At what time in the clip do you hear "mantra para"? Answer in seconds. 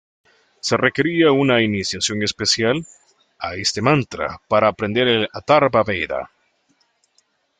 3.83-4.67